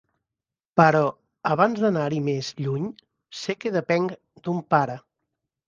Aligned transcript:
Però, 0.79 1.01
abans 1.49 1.83
d'anar-hi 1.83 2.23
més 2.31 2.51
lluny, 2.63 2.89
sé 3.43 3.59
que 3.63 3.75
depenc 3.79 4.19
d'un 4.49 4.67
pare. 4.77 5.01